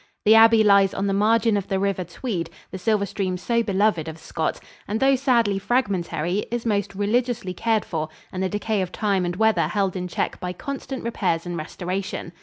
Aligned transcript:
The 0.25 0.33
abbey 0.33 0.63
lies 0.63 0.95
on 0.95 1.05
the 1.05 1.13
margin 1.13 1.55
of 1.55 1.67
the 1.67 1.77
River 1.77 2.03
Tweed, 2.03 2.49
the 2.71 2.79
silver 2.79 3.05
stream 3.05 3.37
so 3.37 3.61
beloved 3.61 4.07
of 4.07 4.17
Scott, 4.17 4.59
and 4.87 4.99
though 4.99 5.15
sadly 5.15 5.59
fragmentary, 5.59 6.47
is 6.49 6.65
most 6.65 6.95
religiously 6.95 7.53
cared 7.53 7.85
for 7.85 8.09
and 8.31 8.41
the 8.41 8.49
decay 8.49 8.81
of 8.81 8.91
time 8.91 9.25
and 9.25 9.35
weather 9.35 9.67
held 9.67 9.95
in 9.95 10.07
check 10.07 10.39
by 10.39 10.53
constant 10.53 11.03
repairs 11.03 11.45
and 11.45 11.55
restoration. 11.55 12.31